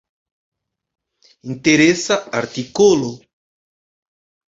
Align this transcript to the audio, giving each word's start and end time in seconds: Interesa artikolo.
Interesa 1.55 2.17
artikolo. 2.39 3.11